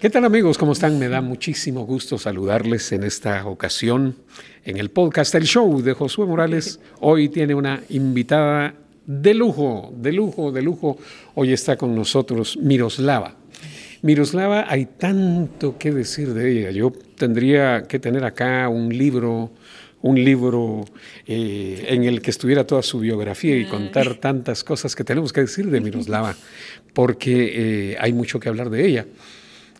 [0.00, 0.56] ¿Qué tal amigos?
[0.56, 0.98] ¿Cómo están?
[0.98, 4.16] Me da muchísimo gusto saludarles en esta ocasión
[4.64, 6.80] en el podcast El Show de Josué Morales.
[7.00, 8.72] Hoy tiene una invitada
[9.04, 10.96] de lujo, de lujo, de lujo.
[11.34, 13.36] Hoy está con nosotros Miroslava.
[14.00, 16.70] Miroslava, hay tanto que decir de ella.
[16.70, 19.50] Yo tendría que tener acá un libro,
[20.00, 20.86] un libro
[21.26, 25.42] eh, en el que estuviera toda su biografía y contar tantas cosas que tenemos que
[25.42, 26.34] decir de Miroslava,
[26.94, 29.06] porque eh, hay mucho que hablar de ella.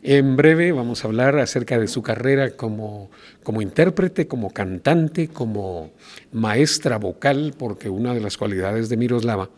[0.03, 3.11] En breve vamos a hablar acerca de su carrera como,
[3.43, 5.91] como intérprete, como cantante, como
[6.33, 9.51] maestra vocal, porque una de las cualidades de Miroslava,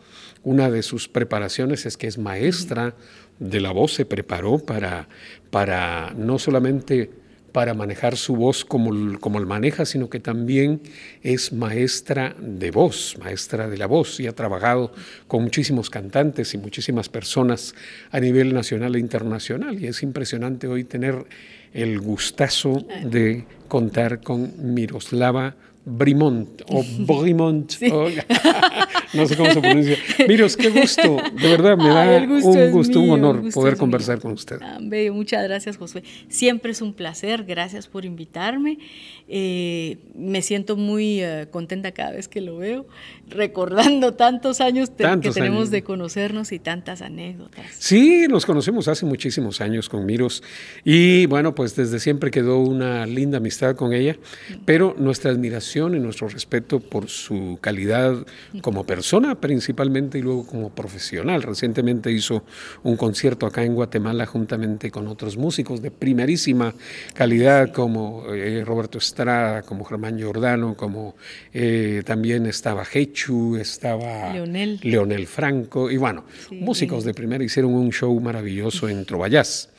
[0.43, 2.93] una de sus preparaciones es que es maestra
[3.39, 5.07] de la voz, se preparó para,
[5.49, 7.09] para no solamente
[7.53, 10.81] para manejar su voz como, como el maneja, sino que también
[11.21, 14.91] es maestra de voz, maestra de la voz, y ha trabajado
[15.27, 17.75] con muchísimos cantantes y muchísimas personas
[18.11, 19.79] a nivel nacional e internacional.
[19.81, 21.25] Y es impresionante hoy tener
[21.73, 25.55] el gustazo de contar con Miroslava
[25.85, 27.73] Brimont o Brimont,
[29.13, 29.97] no sé cómo se pronuncia.
[30.27, 34.57] Miros, qué gusto, de verdad me da un gusto, un honor poder conversar con usted.
[34.61, 36.03] Ah, bello, muchas gracias Josué.
[36.29, 38.79] Siempre es un placer, gracias por invitarme.
[39.27, 42.87] Eh, me siento muy eh, contenta cada vez que lo veo,
[43.29, 47.65] recordando tantos años que tenemos de conocernos y tantas anécdotas.
[47.77, 50.43] Sí, nos conocemos hace muchísimos años con Miros
[50.83, 54.17] y bueno, pues desde siempre quedó una linda amistad con ella,
[54.65, 58.25] pero nuestra admiración y nuestro respeto por su calidad
[58.61, 59.02] como persona
[59.39, 61.43] principalmente y luego como profesional.
[61.43, 62.43] Recientemente hizo
[62.83, 66.73] un concierto acá en Guatemala juntamente con otros músicos de primerísima
[67.13, 71.15] calidad como eh, Roberto Estrada, como Germán Giordano, como
[71.53, 77.91] eh, también estaba Hechu, estaba Leonel, Leonel Franco y bueno, músicos de primera hicieron un
[77.91, 79.69] show maravilloso en Trovallás.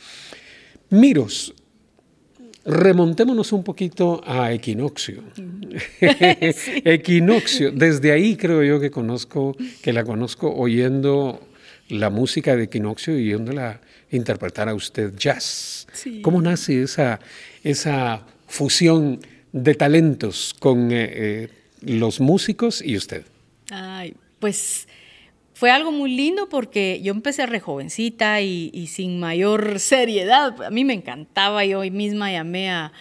[0.91, 1.55] Miros,
[2.65, 5.23] Remontémonos un poquito a Equinoccio.
[6.01, 11.41] Equinoccio, desde ahí creo yo que conozco, que la conozco oyendo
[11.89, 13.81] la música de Equinoccio y oyéndola
[14.11, 15.87] interpretar a usted jazz.
[16.23, 17.21] ¿Cómo nace esa,
[17.63, 19.21] esa fusión
[19.53, 21.49] de talentos con eh, eh,
[21.83, 23.25] los músicos y usted?
[23.71, 24.89] Ay, pues
[25.55, 30.61] fue algo muy lindo porque yo empecé re jovencita y, sin mayor seriedad.
[30.65, 32.93] A mí me encantaba, yo hoy misma llamé a,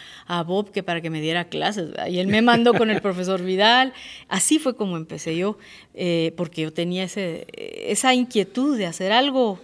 [0.45, 3.93] Bob que para que me diera clases y él me mandó con el profesor Vidal.
[4.27, 5.57] Así fue como empecé yo,
[5.93, 9.59] eh, porque yo tenía ese, esa inquietud de hacer algo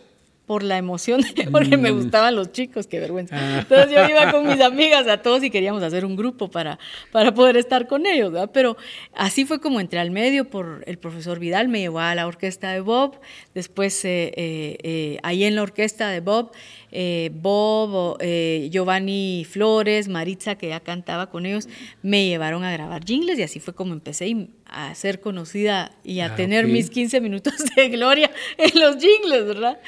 [0.49, 1.21] por la emoción,
[1.51, 1.95] porque me mm.
[1.95, 3.35] gustaban los chicos, qué vergüenza.
[3.37, 3.59] Ah.
[3.59, 6.79] Entonces yo iba con mis amigas a todos y queríamos hacer un grupo para,
[7.11, 8.49] para poder estar con ellos, ¿verdad?
[8.51, 8.75] Pero
[9.13, 12.71] así fue como entré al medio por el profesor Vidal, me llevó a la orquesta
[12.71, 13.19] de Bob,
[13.53, 16.51] después eh, eh, eh, ahí en la orquesta de Bob
[16.91, 21.67] eh, Bob, eh, Giovanni Flores, Maritza, que ya cantaba con ellos,
[22.01, 26.27] me llevaron a grabar jingles y así fue como empecé a ser conocida y a
[26.33, 29.79] ah, tener mis 15 minutos de gloria en los jingles, ¿verdad?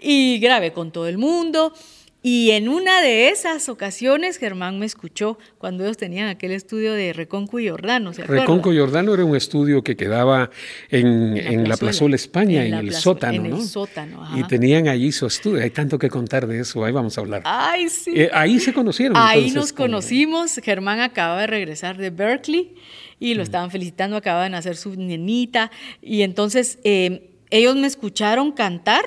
[0.00, 1.72] Y grabé con todo el mundo.
[2.20, 7.12] Y en una de esas ocasiones Germán me escuchó cuando ellos tenían aquel estudio de
[7.12, 8.12] Reconco y Jordano.
[8.12, 10.50] ¿se Reconco y Jordano era un estudio que quedaba
[10.90, 13.56] en, en la, Plazuela España, en, el sótano, en ¿no?
[13.58, 15.62] el sótano, Y tenían allí su estudio.
[15.62, 17.42] Hay tanto que contar de eso, ahí vamos a hablar.
[17.44, 18.10] Ay, sí.
[18.14, 19.16] Eh, ahí se conocieron.
[19.16, 20.56] Ahí nos conocimos.
[20.64, 22.74] Germán acaba de regresar de Berkeley
[23.20, 23.44] y lo mm.
[23.44, 25.70] estaban felicitando, acaba de nacer su nenita.
[26.02, 29.04] Y entonces eh, ellos me escucharon cantar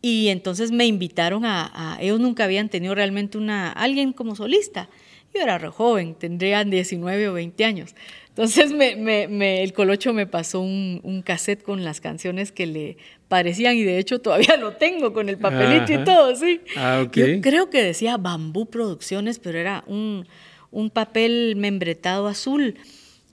[0.00, 4.88] y entonces me invitaron a, ellos nunca habían tenido realmente una, alguien como solista.
[5.34, 7.94] Yo era re joven, tendrían 19 o 20 años.
[8.28, 12.96] Entonces me, me, el Colocho me pasó un, un, cassette con las canciones que le
[13.26, 16.60] parecían y de hecho todavía lo tengo con el papelito y todo, sí.
[16.76, 17.36] Ah, okay.
[17.36, 20.26] Yo creo que decía Bambú Producciones, pero era un,
[20.70, 22.76] un papel membretado azul.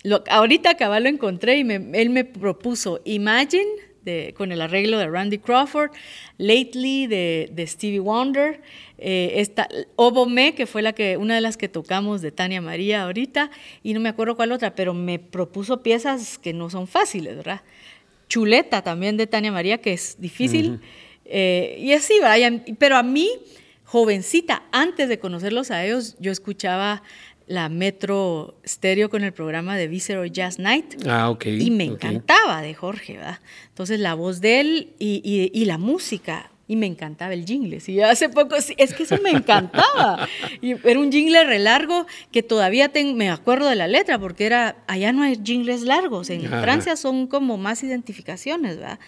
[0.02, 3.70] Lo, ahorita acá lo encontré y él me propuso Imagine
[4.36, 5.92] con el arreglo de Randy Crawford,
[6.38, 8.62] Lately de, Stevie Wonder,
[8.98, 13.04] eh, esta Obome, que fue la que, una de las que tocamos de Tania María
[13.04, 13.52] ahorita,
[13.84, 17.62] y no me acuerdo cuál otra, pero me propuso piezas que no son fáciles, ¿verdad?
[18.28, 20.80] Chuleta también de Tania María, que es difícil,
[21.26, 22.64] eh, y así, ¿verdad?
[22.78, 23.30] Pero a mí,
[23.84, 27.04] jovencita, antes de conocerlos a ellos, yo escuchaba
[27.48, 30.96] la Metro Stereo con el programa de Visceral Jazz Night.
[31.08, 31.46] Ah, ok.
[31.46, 33.40] Y me encantaba de Jorge, ¿verdad?
[33.70, 36.52] Entonces la voz de él y, y, la música.
[36.68, 37.80] Y me encantaba el jingle.
[37.86, 40.28] Y hace poco, es que eso me encantaba.
[40.62, 44.78] Y era un jingle re largo que todavía me acuerdo de la letra, porque era,
[44.88, 46.32] allá no hay jingles largos.
[46.32, 49.00] En Francia son como más identificaciones, ¿verdad?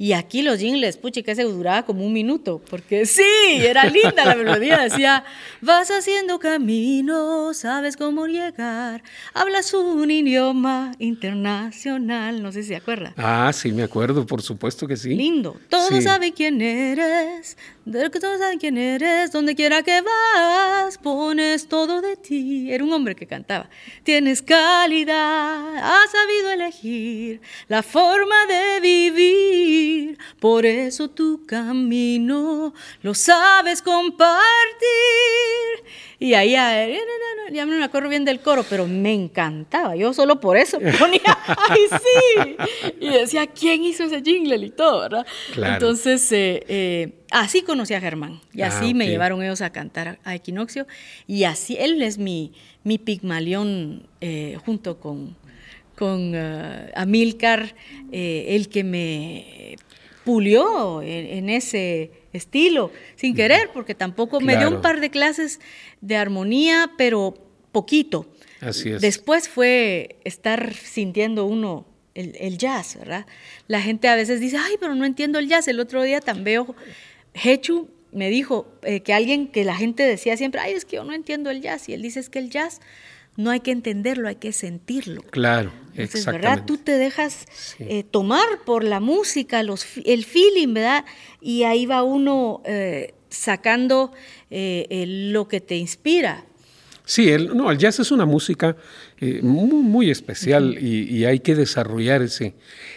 [0.00, 3.22] Y aquí los jingles, puche, que se duraba como un minuto, porque sí,
[3.58, 4.78] era linda la melodía.
[4.78, 5.24] Decía,
[5.60, 9.02] vas haciendo camino, sabes cómo llegar,
[9.34, 12.42] hablas un idioma internacional.
[12.42, 13.12] No sé si se acuerda.
[13.18, 15.10] Ah, sí, me acuerdo, por supuesto que sí.
[15.10, 15.60] Lindo.
[15.68, 21.66] Todos saben quién eres, de que todos saben quién eres, donde quiera que vas, pones
[21.66, 22.72] todo de ti.
[22.72, 23.68] Era un hombre que cantaba.
[24.02, 33.82] Tienes calidad, has sabido elegir la forma de vivir, por eso tu camino lo sabes
[33.82, 34.40] compartir.
[36.18, 36.86] Y ahí ya,
[37.50, 39.96] ya no me acuerdo bien del coro, pero me encantaba.
[39.96, 41.38] Yo solo por eso ponía,
[41.68, 42.56] ¡ay sí!
[43.00, 45.26] Y decía, ¿quién hizo ese jingle y todo, verdad?
[45.56, 48.40] Entonces, eh, eh, así conocí a Germán.
[48.52, 50.86] Y así ah, me llevaron ellos a cantar a Equinoccio.
[51.26, 52.52] Y así, él es mi,
[52.84, 55.36] mi Pigmalión eh, junto con,
[55.96, 56.34] con
[56.94, 57.74] Amilcar,
[58.12, 59.76] el que me
[60.24, 65.60] pulió en ese estilo, sin querer, porque tampoco me dio un par de clases
[66.00, 67.34] de armonía, pero
[67.72, 68.26] poquito.
[68.60, 69.00] Así es.
[69.00, 73.26] Después fue estar sintiendo uno el, jazz, ¿verdad?
[73.66, 75.68] La gente a veces dice, ay, pero no entiendo el jazz.
[75.68, 76.74] El otro día también veo,
[77.34, 81.04] Hechu me dijo eh, que alguien que la gente decía siempre, ay, es que yo
[81.04, 81.88] no entiendo el jazz.
[81.88, 82.80] Y él dice, es que el jazz
[83.36, 85.22] no hay que entenderlo, hay que sentirlo.
[85.22, 86.64] Claro, Entonces, ¿verdad?
[86.66, 87.46] Tú te dejas
[87.78, 91.04] eh, tomar por la música, los, el feeling, ¿verdad?
[91.40, 94.12] Y ahí va uno eh, sacando
[94.50, 96.44] lo que te inspira.
[97.10, 98.76] Sí, el, no, el jazz es una música
[99.42, 102.54] muy, muy, especial y, y, hay que desarrollar ese,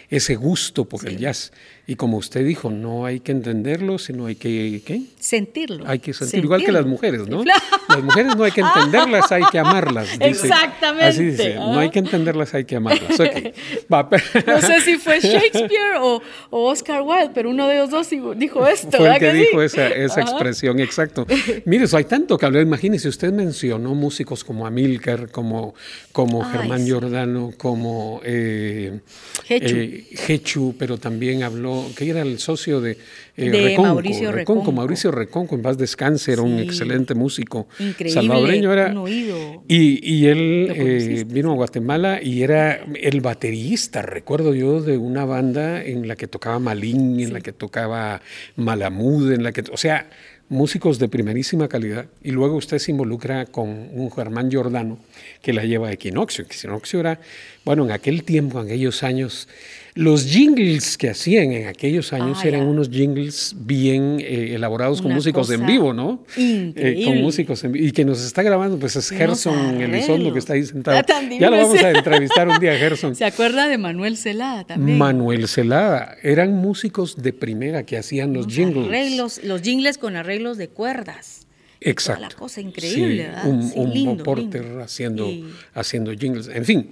[0.08, 1.52] ese gusto por el jazz.
[1.88, 5.02] Y como usted dijo, no hay que entenderlo, sino hay que ¿qué?
[5.18, 5.82] sentirlo.
[5.88, 7.42] Hay que sentirlo, igual que las mujeres, ¿no?
[7.94, 10.08] Las mujeres no hay que entenderlas, hay que amarlas.
[10.20, 11.06] Exactamente.
[11.06, 13.18] Así dice, no hay que entenderlas, hay que amarlas.
[14.46, 16.20] no sé si fue Shakespeare o,
[16.50, 18.96] Oscar Wilde, pero uno de los dos dijo esto.
[18.96, 21.26] Fue el que, dijo esa, esa expresión, exacto.
[21.64, 22.62] Mire, hay tanto que hablar.
[22.62, 25.74] Imagínese, usted mencionó músicos como Amilcar, como,
[26.12, 29.00] como Germán Giordano, como eh,
[29.48, 32.98] Hechu, eh, pero también habló que era el socio de,
[33.36, 34.72] eh, Mauricio Reconco.
[34.72, 38.72] Mauricio Reconco, en paz descanse, era un excelente músico Increíble, salvadoreño.
[38.72, 44.80] Era, un oído y, él eh, vino a Guatemala y era el baterista, recuerdo yo,
[44.80, 48.20] de una banda en la que tocaba Malín, en la que tocaba
[48.56, 50.08] Malamud, en la que, o sea,
[50.48, 52.06] músicos de primerísima calidad.
[52.22, 54.98] Y luego usted se involucra con un Germán Giordano
[55.42, 56.44] que la lleva a Equinoccio.
[56.44, 57.20] Equinoccio era,
[57.64, 59.48] bueno, en aquel tiempo, en aquellos años,
[59.94, 65.12] los jingles que hacían en aquellos años ah, eran unos jingles bien eh, elaborados con
[65.12, 66.24] músicos en vivo, ¿no?
[66.36, 67.86] Eh, con músicos en vivo.
[67.86, 71.00] Y que nos está grabando, pues es Gerson Elizondo que está ahí sentado.
[71.38, 73.14] Ya, lo vamos a entrevistar un día, Gerson.
[73.14, 74.98] ¿Se acuerda de Manuel Celada también?
[74.98, 76.16] Manuel Celada.
[76.22, 79.44] Eran músicos de primera que hacían los, jingles.
[79.44, 81.44] los jingles con arreglos de cuerdas.
[81.80, 82.22] Exacto.
[82.22, 83.46] La cosa increíble, ¿verdad?
[83.46, 85.30] Un, un haciendo,
[85.74, 86.48] haciendo jingles.
[86.48, 86.88] En fin,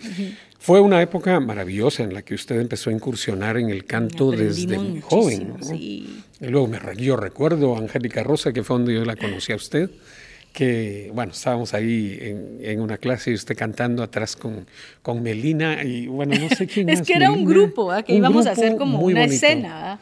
[0.63, 4.79] fue una época maravillosa en la que usted empezó a incursionar en el canto desde
[4.79, 5.57] muy joven.
[5.73, 9.57] Y luego me, yo recuerdo a Angélica Rosa, que fue donde yo la conocí a
[9.57, 9.91] usted,
[10.53, 12.17] que, bueno, estábamos ahí
[12.61, 14.65] en, una clase y usted cantando atrás con,
[15.03, 18.53] con Melina y, bueno, no sé quién Es que era un grupo, que íbamos a
[18.53, 19.99] hacer como una escena,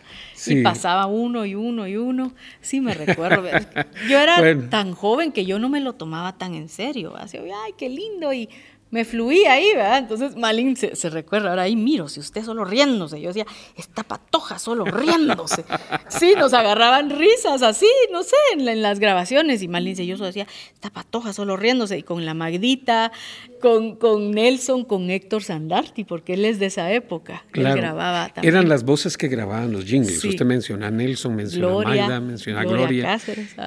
[0.47, 2.35] y pasaba uno y uno y uno.
[2.61, 3.49] Sí, me recuerdo.
[4.11, 7.17] Yo era tan joven que yo no me lo tomaba tan en serio.
[7.17, 8.31] Así, ay, qué lindo.
[8.35, 8.50] Y
[8.90, 9.99] me fluía ahí, ¿verdad?
[9.99, 14.59] Entonces Malin se, recuerda, ahora ahí miro, si usted solo riéndose, yo decía, esta patoja
[14.59, 15.64] solo riéndose.
[16.09, 20.47] Sí, nos agarraban risas así, no sé, en, las grabaciones, y Malin yo solo decía,
[20.75, 23.12] esta patoja solo riéndose, y con la Magdita,
[23.61, 27.76] con, con Nelson, con Héctor Sandarti, porque él es de esa época, claro.
[27.76, 28.54] él grababa también.
[28.54, 32.61] Eran las voces que grababan los jingles, usted menciona a Nelson, menciona a Magda, menciona
[32.61, 33.20] a Gloria,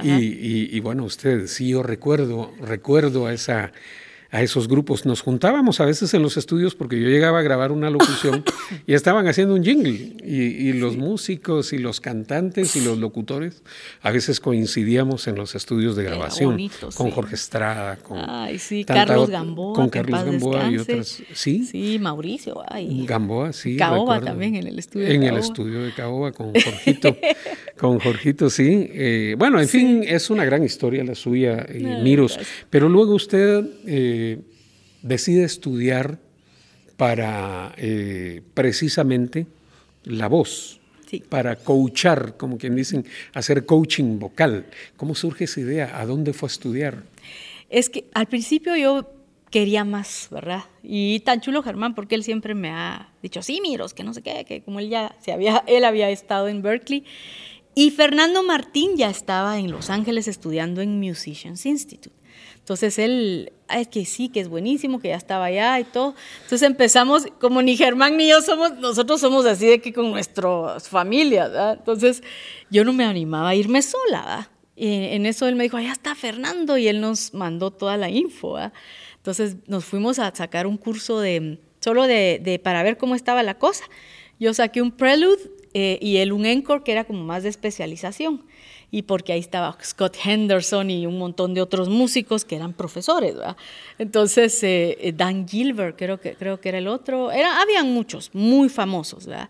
[0.04, 3.72] y, y bueno, usted, sí, yo recuerdo, recuerdo a esa
[4.34, 5.06] a esos grupos.
[5.06, 8.44] Nos juntábamos a veces en los estudios porque yo llegaba a grabar una locución
[8.88, 10.18] y estaban haciendo un jingle.
[10.26, 13.62] Y, los músicos y los cantantes y los locutores
[14.02, 16.58] a veces coincidíamos en los estudios de grabación
[16.96, 18.20] con Jorge Estrada, con
[18.88, 22.64] Carlos Gamboa, con Carlos Gamboa y otras, sí, sí, Mauricio,
[23.06, 27.16] Gamboa, sí, Caoba también en el estudio, en el estudio de Caoba con Jorgito,
[27.78, 32.40] con Jorgito, sí, eh, bueno, en fin, es una gran historia la suya, eh, Miros,
[32.72, 34.23] pero luego usted eh,
[35.02, 36.20] decide estudiar
[36.98, 39.48] para eh, precisamente
[40.04, 40.80] la voz,
[41.30, 44.66] para coachar, como quien dicen, hacer coaching vocal.
[44.98, 46.00] ¿Cómo surge esa idea?
[46.00, 47.04] ¿A dónde fue a estudiar?
[47.70, 49.10] Es que al principio yo
[49.54, 50.64] quería más, ¿verdad?
[50.82, 54.24] Y tan chulo Germán, porque él siempre me ha dicho, sí, miros, que no sé
[54.24, 57.04] qué, que como él ya se había, él había estado en Berkeley.
[57.76, 62.16] Y Fernando Martín ya estaba en Los Ángeles estudiando en Musicians Institute.
[62.64, 66.16] Entonces él, es que sí, que es buenísimo, que ya estaba allá y todo.
[66.44, 70.88] Entonces empezamos, como ni Germán ni yo somos, nosotros somos así de que con nuestras
[70.88, 71.76] familias, ¿verdad?
[71.78, 72.24] Entonces
[72.70, 74.48] yo no me animaba a irme sola, ¿verdad?
[74.78, 78.10] Y en eso él me dijo, allá está Fernando, y él nos mandó toda la
[78.10, 78.72] info, ¿verdad?
[79.18, 83.58] Entonces nos fuimos a sacar un curso de, solo de, para ver cómo estaba la
[83.58, 83.84] cosa.
[84.40, 88.46] Yo saqué un prelude eh, y él un encore que era como más de especialización.
[88.94, 93.34] Y porque ahí estaba Scott Henderson y un montón de otros músicos que eran profesores,
[93.34, 93.58] ¿verdad?
[93.98, 97.32] Entonces, eh, eh, Dan Gilbert, creo que, creo que era el otro.
[97.32, 99.50] Era, habían muchos, muy famosos, ¿verdad?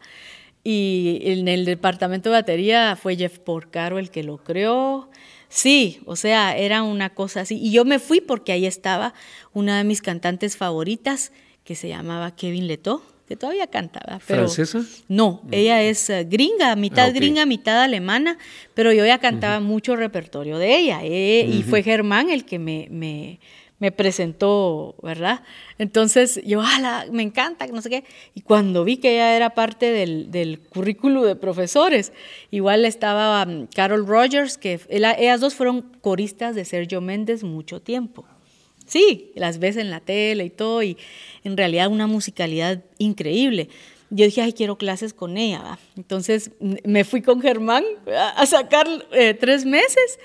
[0.63, 5.09] Y en el departamento de batería fue Jeff Porcaro el que lo creó.
[5.49, 7.59] Sí, o sea, era una cosa así.
[7.61, 9.13] Y yo me fui porque ahí estaba
[9.51, 11.33] una de mis cantantes favoritas
[11.65, 14.19] que se llamaba Kevin Leto, que todavía cantaba.
[14.19, 14.83] ¿Francesa?
[15.07, 18.37] No, ella es eh, gringa, mitad ah, gringa, mitad alemana,
[18.73, 20.99] pero yo ya cantaba mucho repertorio de ella.
[21.03, 23.39] Eh, y fue Germán el que me, me
[23.83, 25.41] me presentó, ¿verdad?
[25.77, 28.05] Entonces yo, ala, me encanta, no sé qué.
[28.33, 32.13] Y cuando vi que ella era parte del, del currículo de profesores,
[32.49, 38.25] igual estaba um, Carol Rogers, que ellas dos fueron coristas de Sergio Méndez mucho tiempo.
[38.85, 40.97] Sí, las ves en la tele y todo, y
[41.43, 43.69] en realidad una musicalidad increíble.
[44.09, 45.61] Yo dije, ay, quiero clases con ella.
[45.61, 45.79] ¿va?
[45.97, 47.83] Entonces me fui con Germán
[48.35, 50.19] a sacar eh, tres meses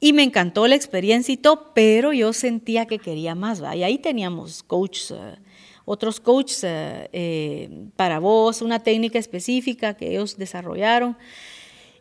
[0.00, 3.62] y me encantó la experiencia y todo, pero yo sentía que quería más.
[3.62, 3.76] ¿va?
[3.76, 5.36] Y ahí teníamos coaches, eh,
[5.84, 11.18] otros coaches eh, eh, para voz, una técnica específica que ellos desarrollaron.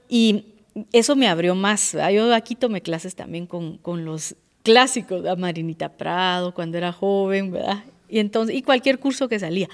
[0.08, 0.46] Y
[0.94, 1.96] eso me abrió más.
[2.13, 7.84] Yo aquí tomé clases también con, con los clásicos, Marinita Prado, cuando era joven, ¿verdad?
[8.10, 9.70] Y, entonces, y cualquier curso que salía.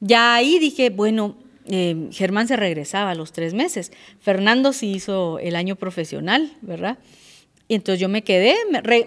[0.00, 1.36] Ya ahí dije, bueno,
[2.10, 3.92] Germán se regresaba a los tres meses.
[4.20, 6.98] Fernando sí hizo el año profesional, ¿verdad?
[7.68, 8.54] Y entonces yo me quedé,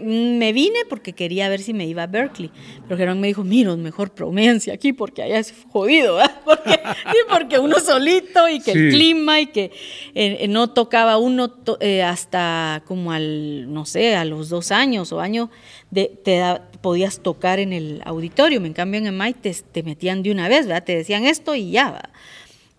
[0.01, 2.51] me, vine porque quería ver si me iba a Berkeley.
[2.83, 6.41] Pero Germán me dijo, mira, mejor promencia aquí porque allá es jodido, ¿verdad?
[6.45, 9.71] Porque, sí, porque uno solito y que el clima y que
[10.13, 15.21] eh, no tocaba uno eh, hasta como al, no sé, a los dos años o
[15.21, 15.49] año,
[15.91, 16.41] de, te
[16.81, 18.63] podías tocar en el auditorio.
[18.65, 20.83] En cambio en el te, te, metían de una vez, ¿verdad?
[20.83, 22.09] Te decían esto y ya, ¿verdad?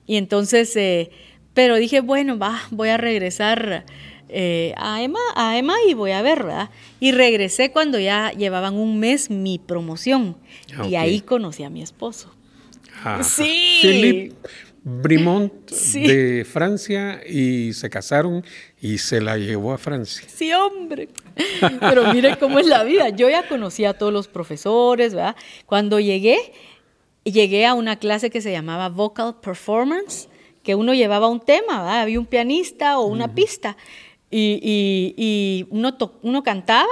[0.07, 1.11] Y entonces, eh,
[1.55, 3.87] pero dije, bueno, va, voy a regresar
[4.33, 6.71] eh, a, Emma, a Emma y voy a ver, ¿verdad?
[7.01, 10.37] Y regresé cuando ya llevaban un mes mi promoción
[10.77, 12.35] ah, y ahí conocí a mi esposo.
[13.05, 13.79] Ah, sí.
[13.83, 14.37] Philippe
[14.83, 18.45] Brimont de Francia y se casaron
[18.81, 20.27] y se la llevó a Francia.
[20.29, 21.09] Sí, hombre.
[21.81, 23.11] Pero mire cómo es la vida.
[23.11, 25.37] Yo ya conocí a todos los profesores, ¿verdad?
[25.67, 26.53] Cuando llegué,
[27.25, 30.29] llegué a una clase que se llamaba Vocal Performance,
[30.63, 32.01] que uno llevaba un tema, ¿verdad?
[32.01, 33.77] Había un pianista o una pista
[34.31, 36.89] y, uno, uno cantaba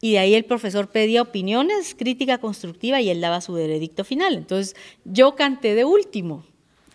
[0.00, 4.34] y de ahí el profesor pedía opiniones, crítica constructiva y él daba su veredicto final.
[4.36, 6.44] Entonces yo canté de último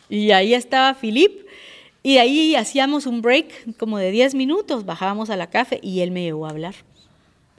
[0.09, 1.45] y ahí estaba Philip
[2.01, 6.11] y ahí hacíamos un break como de 10 minutos, bajábamos a la café y él
[6.11, 6.75] me llevó a hablar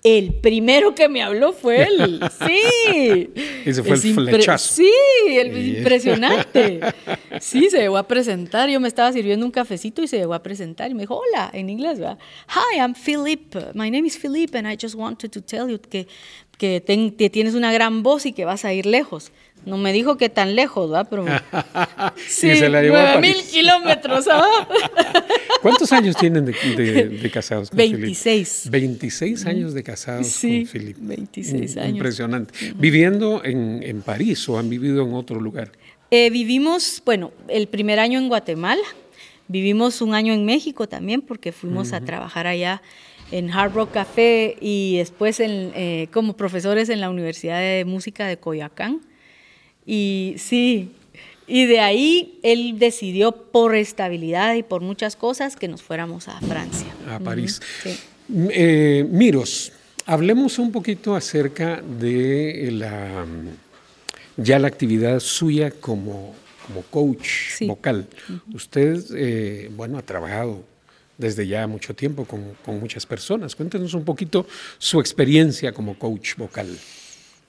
[0.07, 2.21] el primero que me habló fue él.
[2.47, 3.31] Sí.
[3.65, 4.75] Ese fue el flechazo.
[4.75, 4.93] Sí,
[5.27, 6.81] el impresionante.
[7.41, 8.71] Sí, se llegó a presentar.
[8.71, 11.51] Yo me estaba sirviendo un cafecito y se llegó a presentar y me dijo, hola,
[11.53, 12.19] en inglés, ¿verdad?
[12.49, 13.55] Hi, I'm Philip.
[13.75, 16.07] My name is Philip and I just wanted to tell you que,
[16.57, 16.81] que,
[17.31, 19.33] tienes una gran voz y que vas a ir lejos.
[19.67, 21.09] No me dijo que tan lejos, ¿verdad?
[21.11, 21.27] Pero
[22.29, 24.29] sí, se la llevó a mil kilómetros.
[24.31, 24.69] ¿ah?
[25.63, 28.69] ¿Cuántos años tienen de, casados con 26.
[28.71, 30.97] 26 años de casados con Philip.
[31.01, 31.97] 26 años.
[31.97, 32.55] Impresionante.
[32.77, 35.73] ¿Viviendo en, París o han vivido en otro lugar?
[36.13, 38.85] Eh, vivimos, bueno, el primer año en Guatemala.
[39.49, 42.83] Vivimos un año en México también porque fuimos a trabajar allá
[43.33, 48.37] en Hard Rock Café y después eh, como profesores en la Universidad de Música de
[48.37, 49.01] Coyoacán.
[49.87, 50.91] Y sí,
[51.47, 56.41] y de ahí él decidió por estabilidad y por muchas cosas que nos fuéramos a
[56.41, 56.89] Francia.
[57.09, 57.61] A París.
[58.29, 59.73] Eh, Miros,
[60.07, 63.25] hablemos un poquito acerca de la
[64.37, 66.35] ya la actividad suya como,
[66.67, 68.07] como coach vocal.
[68.53, 70.65] Usted, eh, bueno, ha trabajado
[71.17, 73.55] desde ya mucho tiempo con, con muchas personas.
[73.55, 74.47] Cuéntenos un poquito
[74.79, 76.77] su experiencia como coach vocal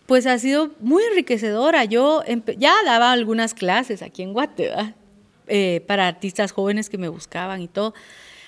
[0.08, 1.86] pues ha sido muy enriquecedora.
[1.86, 2.24] Yo
[2.58, 4.96] ya daba algunas clases aquí en Guatemala
[5.48, 7.94] eh, para artistas jóvenes que me buscaban y todo,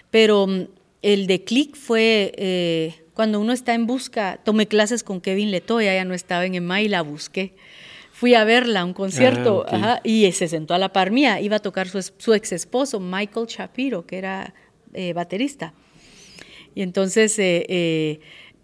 [0.10, 0.68] pero mm,
[1.01, 5.80] el de Click fue eh, cuando uno está en busca, tomé clases con Kevin Leto,
[5.82, 7.54] ella ya no estaba en EMA y la busqué.
[8.13, 11.39] Fui a verla a un concierto Ah, y se sentó a la par mía.
[11.39, 14.54] Iba a tocar su, su ex esposo, Michael Shapiro, que era
[14.94, 15.74] eh, baterista.
[16.75, 17.38] Y entonces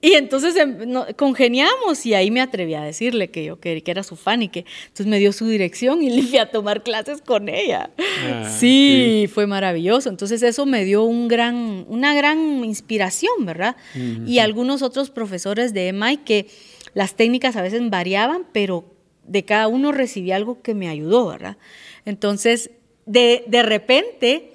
[0.05, 0.77] y entonces em,
[1.15, 4.49] congeniamos y ahí me atreví a decirle que yo que, que, era su fan y
[4.49, 7.89] que entonces me dio su dirección y le fui a tomar clases con ella.
[7.97, 10.09] Ah, sí, sí, fue maravilloso.
[10.09, 13.77] Entonces eso me dio un gran, una gran inspiración, ¿verdad?
[13.95, 14.27] Uh -huh.
[14.29, 16.49] Y algunos otros profesores de EMI que
[16.93, 18.85] las técnicas a veces variaban, pero
[19.25, 21.57] de cada uno recibí algo que me ayudó, ¿verdad?
[22.05, 22.69] Entonces,
[23.07, 24.51] de, de repente,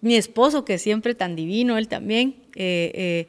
[0.00, 3.26] mi esposo, que siempre tan divino, él también, eh, eh,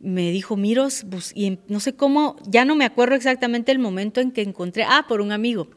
[0.00, 1.04] me dijo, Miros,
[1.34, 5.04] y no sé cómo, ya no me acuerdo exactamente el momento en que encontré, ah,
[5.06, 5.68] por un amigo,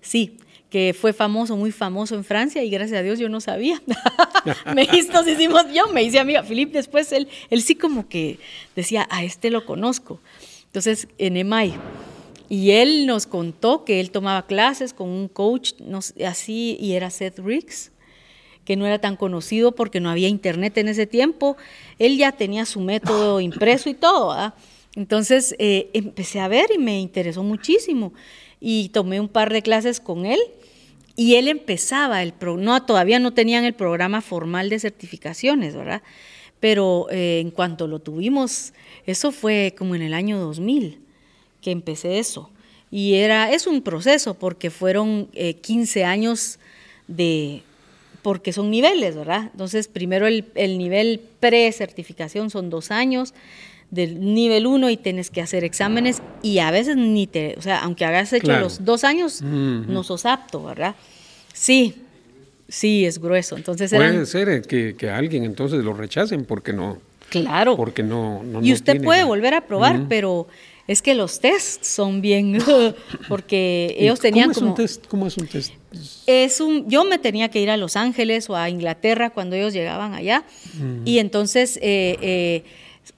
[0.00, 0.38] sí,
[0.70, 3.80] que fue famoso, muy famoso en Francia y gracias a Dios yo no sabía.
[4.74, 6.42] me nos hicimos, yo me hice amiga.
[6.42, 8.38] Philip después, él, él sí como que
[8.74, 10.20] decía, a este lo conozco.
[10.66, 11.74] Entonces, en EMAI.
[12.48, 15.72] Y él nos contó que él tomaba clases con un coach
[16.24, 17.90] así y era Seth Riggs
[18.66, 21.56] que no era tan conocido porque no había internet en ese tiempo.
[21.98, 24.32] Él ya tenía su método impreso y todo.
[24.32, 24.54] ¿ah?
[24.94, 28.12] Entonces eh, empecé a ver y me interesó muchísimo.
[28.60, 30.40] Y tomé un par de clases con él
[31.14, 36.02] y él empezaba el pro, no todavía no tenían el programa formal de certificaciones, ¿verdad?
[36.60, 38.74] Pero eh, en cuanto lo tuvimos,
[39.06, 41.00] eso fue como en el año 2000
[41.62, 42.50] que empecé eso.
[42.90, 46.58] Y era, es un proceso porque fueron eh, 15 años
[47.08, 47.62] de,
[48.26, 49.50] porque son niveles, ¿verdad?
[49.52, 53.34] Entonces, primero el, el nivel pre-certificación son dos años,
[53.92, 57.84] del nivel uno y tienes que hacer exámenes y a veces ni te, o sea,
[57.84, 58.64] aunque hagas hecho claro.
[58.64, 59.86] los dos años, uh -huh.
[59.86, 60.96] no sos apto, ¿verdad?
[61.54, 62.02] Sí,
[62.68, 63.56] sí, es grueso.
[63.56, 66.98] Entonces Puede eran, ser que, que, alguien entonces lo rechacen porque no.
[67.28, 67.76] Claro.
[67.76, 68.42] Porque no.
[68.42, 70.08] no y usted no puede volver a probar, uh -huh.
[70.08, 70.48] pero
[70.88, 72.58] es que los tests son bien,
[73.28, 74.70] porque ellos tenían ¿Cómo es como...
[74.70, 75.06] un test?
[75.06, 75.72] ¿Cómo es un test?
[76.26, 79.72] Es un, yo me tenía que ir a Los Ángeles o a Inglaterra cuando ellos
[79.72, 81.02] llegaban allá, uh -huh.
[81.04, 82.64] y entonces eh, eh,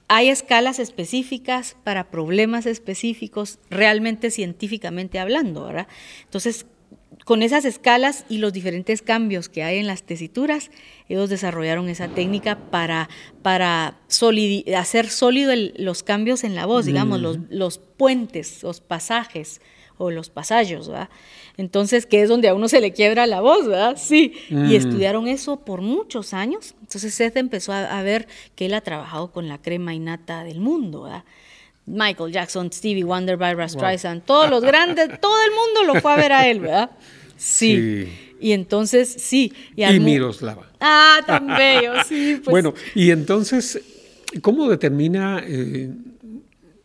[0.07, 5.87] hay escalas específicas para problemas específicos, realmente científicamente hablando, ¿verdad?
[6.25, 6.65] Entonces,
[7.25, 10.71] con esas escalas y los diferentes cambios que hay en las tesituras,
[11.09, 13.09] ellos desarrollaron esa técnica para,
[13.41, 13.99] para
[14.75, 17.23] hacer sólido el, los cambios en la voz, digamos, mm.
[17.23, 19.61] los, los, puentes, los pasajes
[19.99, 21.09] o los pasallos, ¿verdad?
[21.57, 23.95] Entonces, que es donde a uno se le quiebra la voz, ¿verdad?
[23.95, 24.71] Sí, mm.
[24.71, 26.73] y estudiaron eso por muchos años.
[26.81, 30.59] Entonces, Seth empezó a, a ver que él ha trabajado con la crema innata del
[30.59, 31.23] mundo, ¿verdad?
[31.85, 34.25] Michael Jackson, Stevie Wonder, Barbara Streisand, wow.
[34.25, 36.91] todos los grandes, todo el mundo lo fue a ver a él, ¿verdad?
[37.35, 37.75] Sí.
[37.75, 38.35] sí.
[38.39, 39.53] Y entonces, sí.
[39.75, 40.71] Y, y Miroslava.
[40.79, 42.39] Ah, tan bello, sí.
[42.43, 42.51] Pues.
[42.51, 43.81] Bueno, y entonces,
[44.41, 45.89] ¿cómo determina, eh,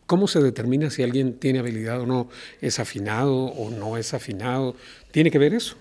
[0.05, 2.29] cómo se determina si alguien tiene habilidad o no?
[2.61, 4.75] ¿Es afinado o no es afinado?
[5.11, 5.75] ¿Tiene que ver eso?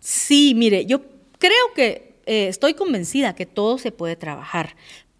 [0.00, 1.02] Sí, mire, yo
[1.38, 4.76] creo que eh, estoy convencida que todo se puede trabajar,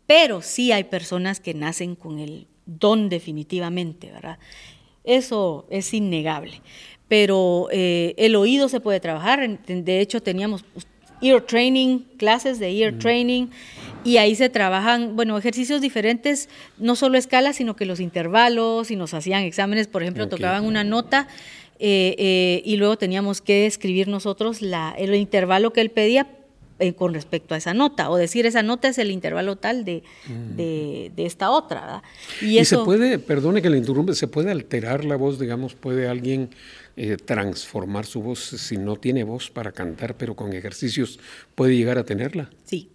[0.06, 4.38] pero sí hay personas que nacen con el don definitivamente, ¿verdad?
[5.04, 6.60] Eso es innegable.
[7.08, 9.58] Pero eh, el oído se puede trabajar.
[9.66, 10.64] De hecho, teníamos
[11.20, 12.98] ear training, clases de ear mm.
[12.98, 13.46] training,
[14.04, 18.96] y ahí se trabajan, bueno, ejercicios diferentes, no solo escalas, sino que los intervalos, y
[18.96, 20.38] nos hacían exámenes, por ejemplo, okay.
[20.38, 21.28] tocaban una nota.
[21.84, 26.28] Eh, eh, y luego teníamos que escribir nosotros la, el intervalo que él pedía
[26.82, 30.02] eh, con respecto a esa nota, o decir esa nota es el intervalo tal de,
[30.26, 30.56] mm.
[30.56, 31.80] de, de esta otra.
[31.82, 32.02] ¿verdad?
[32.40, 36.08] Y, eso, se puede, perdone que le interrumpe, se puede alterar la voz, digamos, puede
[36.08, 36.50] alguien
[36.96, 41.20] eh, transformar su voz si no tiene voz para cantar, pero con ejercicios
[41.54, 42.50] puede llegar a tenerla.
[42.64, 42.90] Sí.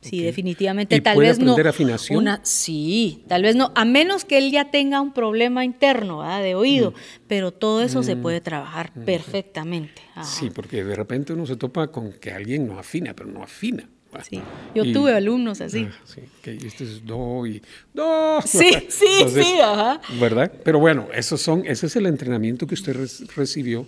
[0.00, 0.22] Sí, okay.
[0.22, 0.96] definitivamente.
[0.96, 1.70] ¿Y tal puede vez aprender no.
[1.70, 2.18] afinación?
[2.18, 6.42] Una, sí, tal vez no, a menos que él ya tenga un problema interno ¿verdad?
[6.42, 6.94] de oído, mm.
[7.26, 8.04] pero todo eso mm.
[8.04, 9.04] se puede trabajar mm.
[9.04, 10.02] perfectamente.
[10.14, 10.24] Ajá.
[10.24, 13.88] Sí, porque de repente uno se topa con que alguien no afina, pero no afina.
[14.28, 14.40] Sí.
[14.74, 15.86] Yo y, tuve alumnos así.
[15.88, 17.62] Ah, sí, que este es do y
[17.94, 18.40] do.
[18.44, 20.00] Sí, sí, Entonces, sí, ajá.
[20.20, 20.52] ¿Verdad?
[20.64, 22.96] Pero bueno, esos son, ese es el entrenamiento que usted
[23.36, 23.86] recibió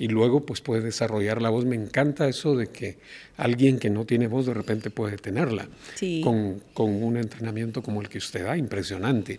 [0.00, 1.66] y luego pues puede desarrollar la voz.
[1.66, 2.96] Me encanta eso de que
[3.36, 6.22] alguien que no tiene voz de repente puede tenerla sí.
[6.24, 9.38] con, con, un entrenamiento como el que usted da, impresionante.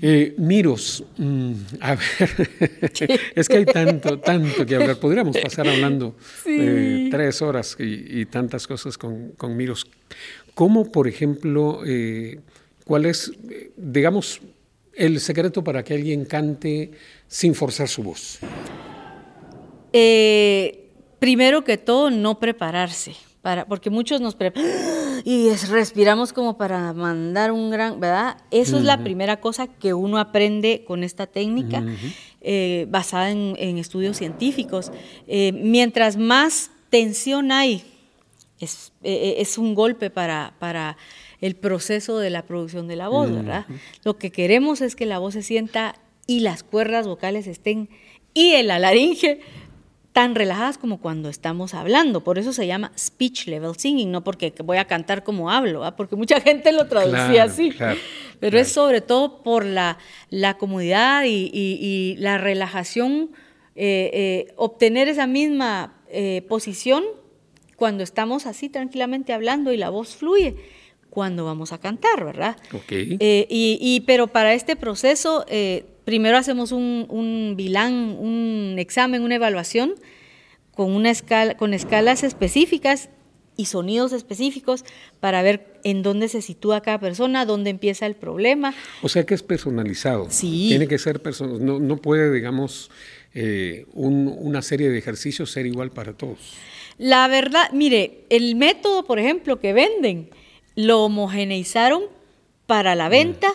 [0.00, 2.48] Eh, Miros, mmm, a ver,
[3.34, 4.98] es que hay tanto, tanto que hablar.
[4.98, 6.56] Podríamos pasar hablando sí.
[6.58, 9.86] eh, tres horas y, y, tantas cosas con, con Miros.
[10.54, 12.40] ¿Cómo, por ejemplo, eh,
[12.86, 13.32] cuál es,
[13.76, 14.40] digamos,
[14.94, 16.90] el secreto para que alguien cante
[17.28, 18.40] sin forzar su voz?
[19.92, 23.14] Eh, primero que todo, no prepararse.
[23.42, 24.68] Para, porque muchos nos preparan
[25.24, 28.36] y respiramos como para mandar un gran, ¿verdad?
[28.50, 31.84] Eso es la primera cosa que uno aprende con esta técnica
[32.40, 34.90] eh, basada en, estudios científicos.
[35.28, 37.84] Eh, mientras más tensión hay,
[38.58, 40.96] es, eh, es un golpe para, para
[41.40, 43.66] el proceso de la producción de la voz, ¿verdad?
[44.02, 45.94] Lo que queremos es que la voz se sienta
[46.26, 47.88] y las cuerdas vocales estén
[48.34, 49.40] y en la laringe
[50.18, 52.24] tan relajadas como cuando estamos hablando.
[52.24, 56.16] Por eso se llama speech level singing, no porque voy a cantar como hablo, porque
[56.16, 57.72] mucha gente lo traducía así.
[58.40, 59.96] Pero es sobre todo por la,
[60.30, 63.30] la comodidad y, la relajación,
[63.76, 67.04] eh, eh, obtener esa misma eh, posición
[67.76, 70.56] cuando estamos así tranquilamente hablando y la voz fluye
[71.10, 72.56] cuando vamos a cantar, ¿verdad?
[72.72, 73.16] Okay.
[73.20, 75.46] y, pero para este proceso
[76.08, 79.92] Primero hacemos un, un bilán, un examen, una evaluación
[80.74, 83.10] con, una escala, con escalas específicas
[83.58, 84.86] y sonidos específicos
[85.20, 88.74] para ver en dónde se sitúa cada persona, dónde empieza el problema.
[89.02, 90.28] O sea que es personalizado.
[90.30, 90.68] Sí.
[90.70, 91.78] Tiene que ser personalizado.
[91.78, 92.90] No, no puede, digamos,
[93.34, 96.54] eh, una serie de ejercicios ser igual para todos.
[96.96, 100.30] La verdad, mire, el método, por ejemplo, que venden,
[100.74, 102.04] lo homogeneizaron
[102.64, 103.48] para la venta,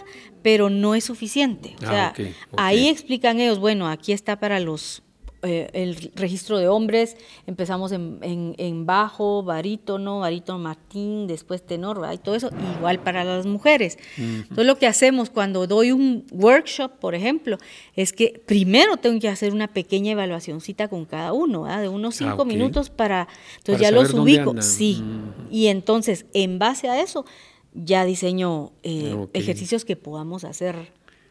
[0.44, 1.76] pero no es suficiente.
[1.82, 5.02] O ah, sea, ahí explican ellos, bueno, aquí está para los
[5.46, 12.36] eh, el registro de hombres, empezamos en, bajo, barítono, barítono Martín, después tenor, y todo
[12.36, 13.98] eso, igual para las mujeres.
[14.18, 17.58] Entonces lo que hacemos cuando doy un workshop, por ejemplo,
[17.94, 22.30] es que primero tengo que hacer una pequeña evaluacióncita con cada uno, de unos ah,
[22.30, 23.28] cinco minutos para,
[23.58, 25.04] entonces ya los ubico, sí,
[25.52, 27.26] y entonces en base a eso
[27.74, 30.76] ya diseño eh, ejercicios que podamos hacer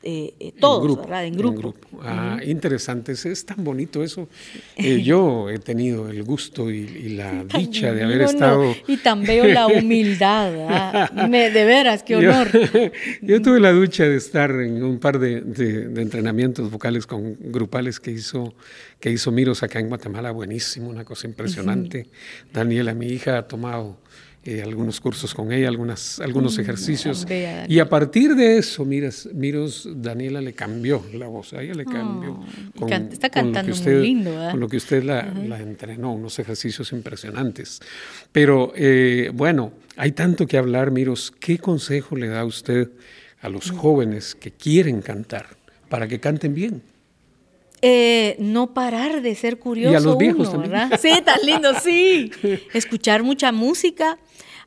[0.04, 1.26] eh, eh, todos, ¿verdad?
[1.26, 1.74] En grupo.
[2.02, 4.28] Ah, interesante, es tan bonito eso.
[4.76, 8.74] yo he tenido el gusto y, la dicha de haber estado...
[8.88, 12.48] Y tan veo la humildad, de veras, qué honor.
[13.22, 15.36] Yo, tuve la ducha de estar en un par de,
[16.00, 18.54] entrenamientos vocales con grupales que hizo,
[18.98, 22.08] que hizo Miros acá en Guatemala, buenísimo, una cosa impresionante.
[22.52, 23.98] Daniela, mi hija, ha tomado
[24.44, 27.24] eh, algunos cursos con ella, algunas, algunos mm, ejercicios.
[27.68, 31.84] y a partir de eso, miras, Miros, Daniela le cambió la voz, a ella le
[31.84, 32.40] cambió.
[33.12, 34.32] está cantando muy lindo.
[34.50, 37.80] Con lo que usted la, entrenó, unos ejercicios impresionantes.
[38.32, 41.32] Pero eh, bueno, hay tanto que hablar, Miros.
[41.38, 42.90] ¿Qué consejo le da usted
[43.42, 43.76] a los mm.
[43.76, 45.46] jóvenes que quieren cantar
[45.88, 46.82] para que canten bien?
[47.84, 49.92] Eh, no parar de ser curioso.
[49.92, 50.72] Y a los viejos también.
[51.00, 52.30] Sí, tan lindo, sí.
[52.72, 54.18] Escuchar mucha música.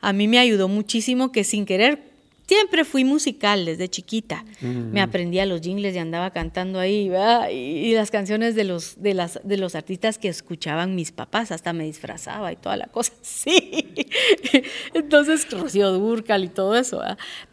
[0.02, 2.00] A mí me ayudó muchísimo que sin querer,
[2.48, 4.46] siempre fui musical desde chiquita.
[4.62, 7.12] Me aprendía los jingles y andaba cantando ahí,
[7.52, 11.74] y, las canciones de los, de, las, de los artistas que escuchaban mis papás, hasta
[11.74, 13.14] me disfrazaba y toda la cosa.
[13.22, 13.86] Sí.
[14.94, 17.02] Entonces, Rocío Durcal y todo eso.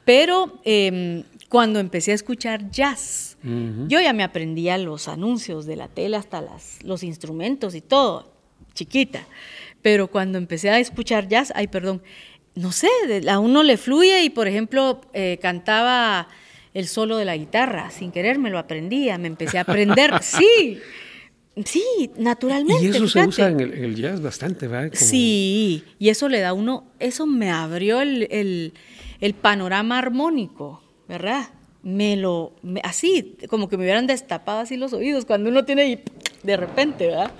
[0.04, 3.36] Pero em, cuando empecé a escuchar jazz.
[3.42, 8.32] Yo ya me aprendía los anuncios de la tele, hasta las, los instrumentos y todo,
[8.72, 9.26] chiquita.
[9.82, 12.00] Pero cuando empecé a escuchar jazz, ay, perdón,
[12.54, 12.88] no sé,
[13.28, 16.26] a uno le fluye y, por ejemplo, eh, cantaba
[16.72, 20.80] el solo de la guitarra, sin querer me lo aprendía, me empecé a aprender, sí.
[21.66, 21.84] Sí,
[22.16, 22.82] naturalmente.
[22.82, 24.92] Y eso se usa en el, jazz bastante, ¿verdad?
[24.94, 28.72] Sí, y eso le da a uno, eso me abrió el,
[29.20, 30.82] el panorama armónico.
[31.08, 31.50] ¿Verdad?
[31.82, 32.52] Me lo,
[32.84, 36.02] así, como que me hubieran destapado así los oídos cuando uno tiene
[36.42, 37.32] de repente, ¿verdad?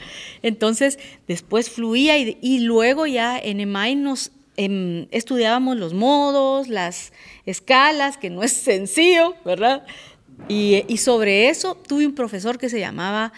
[0.42, 0.98] Entonces,
[1.29, 7.12] después fluía y, luego ya en EMAI nos em, estudiábamos los modos, las
[7.46, 9.85] escalas, que no es sencillo, ¿verdad?
[10.48, 13.33] Y, sobre eso tuve un profesor que se llamaba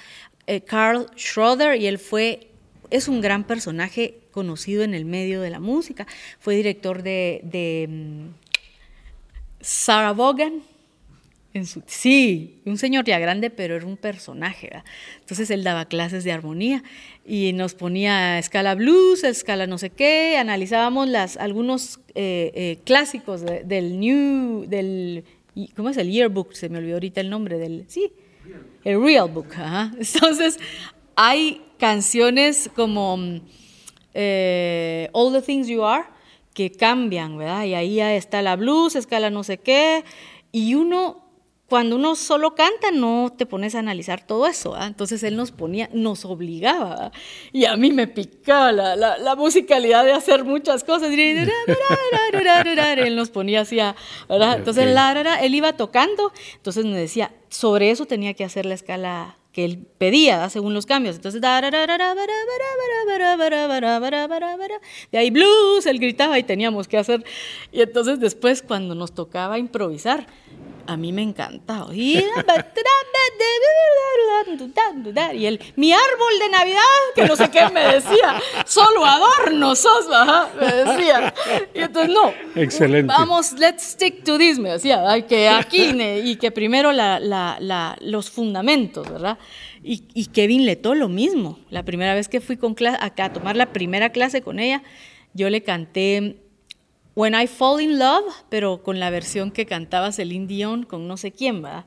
[0.46, 2.48] eh, Carl Schroeder y él fue,
[2.90, 6.06] es un gran personaje conocido en el medio de la música,
[6.40, 8.43] fue director de, de mm,
[9.64, 10.62] Sarah Vaughan.
[11.86, 14.70] Sí, un señor ya grande, pero era un personaje.
[15.20, 16.82] Entonces él daba clases de armonía
[17.24, 23.42] y nos ponía escala blues, escala no sé qué, analizábamos las, algunos eh, eh, clásicos
[23.42, 25.24] del New, del,
[25.76, 26.54] ¿cómo es el yearbook?
[26.54, 28.12] Se me olvidó ahorita el nombre del, sí,
[28.82, 29.54] el real book.
[29.96, 30.58] Entonces
[31.14, 33.40] hay canciones como
[34.12, 36.04] eh, All the Things You Are,
[36.54, 37.64] que cambian, ¿verdad?
[37.64, 40.04] Y ahí ya está la blues, escala no sé qué,
[40.52, 41.26] y uno,
[41.68, 44.86] cuando uno solo canta, no te pones a analizar todo eso, ¿verdad?
[44.86, 47.12] Entonces él nos ponía, nos obligaba, ¿verdad?
[47.52, 53.62] y a mí me picaba la, la, musicalidad de hacer muchas cosas, él nos ponía
[53.62, 53.78] así,
[54.28, 54.56] ¿verdad?
[54.56, 54.86] Entonces
[55.42, 59.78] él iba tocando, entonces me decía, sobre eso tenía que hacer la escala que él
[59.98, 61.14] pedía según los cambios.
[61.14, 61.46] Entonces, de
[65.18, 67.24] ahí blues, él gritaba y teníamos que hacer.
[67.70, 70.26] Y entonces después cuando nos tocaba improvisar,
[70.88, 71.86] a mí me encantaba.
[75.34, 76.80] Y él, mi árbol de Navidad,
[77.14, 80.06] que no sé qué me decía, solo adorno sos,
[80.58, 81.34] me decía.
[81.74, 82.32] Y entonces, no.
[82.60, 83.12] Excelente.
[83.12, 85.92] Vamos, let's stick to this, me decía, hay que aquí,
[86.24, 89.38] y que primero la, la, la, los fundamentos, ¿verdad?
[89.82, 91.58] Y, y, Kevin Leto lo mismo.
[91.70, 94.82] La primera vez que fui con acá a tomar la primera clase con ella,
[95.34, 96.38] yo le canté
[97.14, 101.16] When I Fall in Love, pero con la versión que cantaba Celine Dion con no
[101.16, 101.84] sé quién, ¿verdad?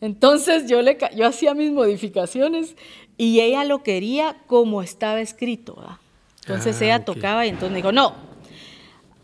[0.00, 2.76] Entonces yo, le, yo hacía mis modificaciones
[3.16, 5.96] y ella lo quería como estaba escrito, ¿verdad?
[6.40, 8.14] Entonces Ah, ella tocaba y entonces me dijo, no,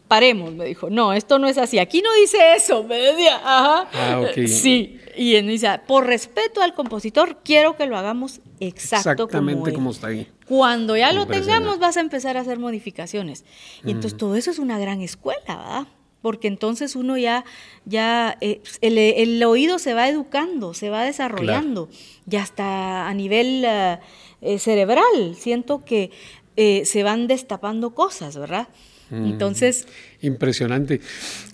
[0.07, 3.89] paremos, me dijo, no, esto no es así, aquí no dice eso, me decía, ajá.
[3.93, 4.47] Ah, ok.
[4.47, 9.55] Sí, y él me dice, por respeto al compositor, quiero que lo hagamos exacto Exactamente
[9.55, 9.75] como, él.
[9.75, 10.29] como está ahí.
[10.47, 13.45] Cuando ya lo tengamos, vas a empezar a hacer modificaciones.
[13.85, 15.87] Y entonces todo eso es una gran escuela, ¿verdad?
[16.27, 17.45] Porque entonces uno ya,
[17.85, 21.89] ya eh, el, el oído se va educando, se va desarrollando,
[22.27, 23.99] ya hasta a nivel eh,
[24.43, 25.37] eh, cerebral.
[25.39, 26.11] Siento que
[26.57, 28.67] eh, se van destapando cosas, ¿verdad?
[29.13, 29.87] Entonces,
[30.21, 31.01] Impresionante.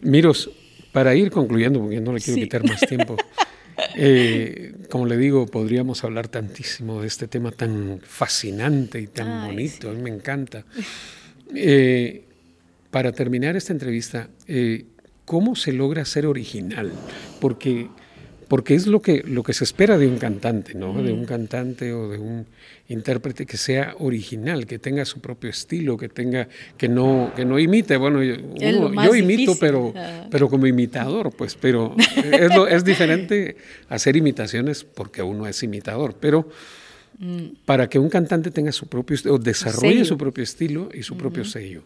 [0.01, 0.49] Miros,
[0.91, 2.45] para ir concluyendo, porque no le quiero Sí.
[2.45, 3.17] quitar más tiempo,
[3.95, 9.49] eh, como le digo, podríamos hablar tantísimo de este tema tan fascinante y tan Ay,
[9.49, 10.65] bonito, a mí me encanta.
[11.55, 12.25] Eh,
[12.92, 14.85] para terminar esta entrevista, eh,
[15.24, 16.92] ¿cómo se logra ser original?
[17.40, 17.88] Porque,
[18.48, 21.02] porque es lo que, lo que se espera de un cantante, ¿no?
[21.02, 22.46] De un cantante o de un
[22.88, 27.59] intérprete que sea original, que tenga su propio estilo, que tenga, que no, que no
[27.59, 27.96] imite.
[27.96, 28.35] Bueno, yo,
[28.78, 29.57] uno- imito, difícil.
[29.59, 29.94] pero,
[30.31, 33.57] pero como imitador, pues, pero es, lo- es diferente
[33.88, 36.46] hacer imitaciones porque uno es imitador, pero
[37.64, 40.05] para que un cantante tenga su propio estilo, o desarrolle sello.
[40.05, 41.85] su propio estilo y su propio sello.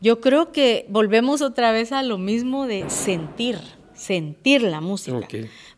[0.00, 3.58] Yo creo que volvemos otra vez a lo mismo de sentir,
[3.94, 5.26] sentir la música.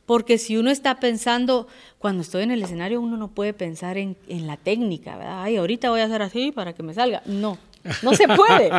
[0.07, 4.17] Porque si uno está pensando, cuando estoy en el escenario, uno no puede pensar en,
[4.29, 5.43] en la técnica, ¿verdad?
[5.45, 7.23] Ay, ahorita voy a hacer así para que me salga.
[7.25, 7.57] No,
[8.03, 8.71] no se puede.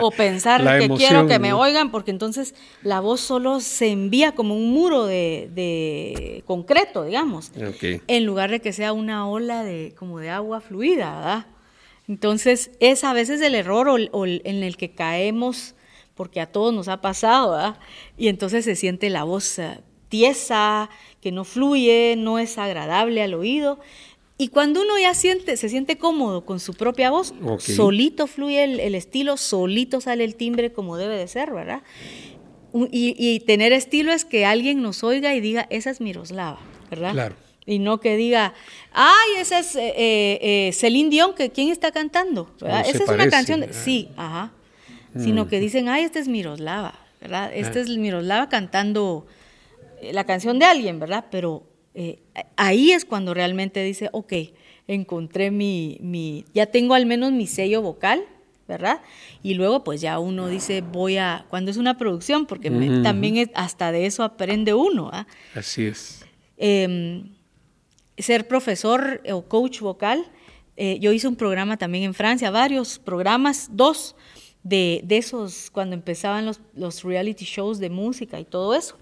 [0.00, 1.60] O pensar La que emoción, quiero que me ¿no?
[1.60, 7.52] oigan, porque entonces la voz solo se envía como un muro de, de concreto, digamos
[8.06, 11.46] en lugar de que sea una ola de como de agua fluida, ¿verdad?
[12.12, 15.74] Entonces, es a veces el error o, o en el que caemos,
[16.14, 17.78] porque a todos nos ha pasado, ¿verdad?
[18.18, 20.90] Y entonces se siente la voz eh, tiesa,
[21.22, 23.80] que no fluye, no es agradable al oído.
[24.36, 28.78] Y cuando uno ya siente, se siente cómodo con su propia voz, solito fluye el,
[28.78, 31.80] el estilo, solito sale el timbre como debe de ser, ¿verdad?
[32.90, 37.12] Y, y tener estilo es que alguien nos oiga y diga, esa es Miroslava, ¿verdad?
[37.12, 37.36] Claro.
[37.64, 38.54] Y no que diga,
[38.92, 42.50] ay, esa es eh, eh, eh, Celine Dion, que ¿quién está cantando?
[42.58, 43.60] esa es parece, una canción.
[43.60, 43.72] de-.
[43.72, 44.52] Sí, ajá.
[45.16, 47.52] Sino que dicen, ay, esta es Miroslava, ¿verdad?
[47.54, 47.82] Esta Ah.
[47.82, 49.26] es Miroslava cantando
[50.10, 51.26] la canción de alguien, ¿verdad?
[51.30, 51.62] Pero
[51.94, 52.18] eh,
[52.56, 54.32] ahí es cuando realmente dice, ok,
[54.88, 58.24] encontré mi, mi, ya tengo al menos mi sello vocal,
[58.66, 59.02] ¿verdad?
[59.42, 63.36] Y luego pues ya uno dice, voy a, cuando es una producción, porque me- también
[63.36, 65.26] es- hasta de eso aprende uno, ¿ah?
[65.54, 66.24] Así es.
[66.56, 67.22] eh,
[68.18, 70.24] ser profesor o coach vocal.
[70.76, 74.14] Eh, yo hice un programa también en Francia, varios programas, dos
[74.62, 78.96] de, de esos cuando empezaban los, los reality shows de música y todo eso.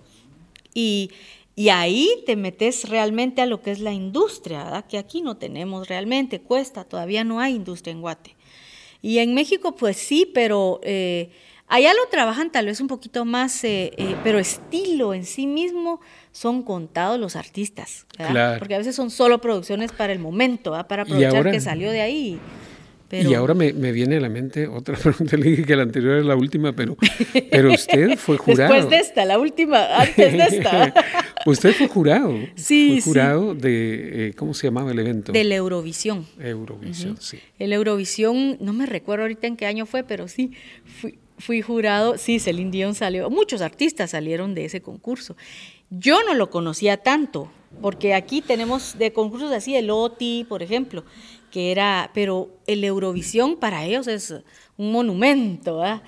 [0.75, 1.11] Y,
[1.57, 4.87] y ahí te metes realmente a lo que es la industria, ¿verdad?
[4.87, 8.37] que aquí no tenemos realmente, cuesta, todavía no hay industria en Guate.
[9.03, 11.31] Y en México, pues sí, pero eh,
[11.71, 16.01] allá lo trabajan tal vez un poquito más, eh, eh, pero estilo en sí mismo
[16.33, 18.33] son contados los artistas, ¿verdad?
[18.33, 18.59] Claro.
[18.59, 20.87] porque a veces son solo producciones para el momento, ¿verdad?
[20.87, 22.39] para aprovechar ahora- que salió de ahí.
[23.09, 25.37] Pero, Y ahora me, me viene a la mente otra pregunta.
[25.37, 26.97] Le dije que la anterior es la última, pero,
[27.51, 28.73] pero usted fue jurado.
[28.73, 30.95] Después de esta, la última, antes de esta.
[31.45, 32.33] usted fue jurado.
[32.55, 33.01] Sí, Fue sí.
[33.03, 35.33] jurado de, eh, ¿cómo se llamaba el evento?
[35.33, 36.25] de la Eurovisión.
[36.39, 37.41] Eurovisión, sí.
[37.59, 40.53] El Eurovisión, no me recuerdo ahorita en qué año fue, pero sí,
[41.01, 45.37] fui, fui jurado, sí, Celine Dion salió, muchos artistas salieron de ese concurso.
[45.91, 47.51] Yo no lo conocía tanto,
[47.81, 51.05] porque aquí tenemos de concursos así, el OTI, por ejemplo,
[51.51, 54.35] que era, pero el Eurovisión para ellos es
[54.77, 56.03] un monumento, ¿verdad?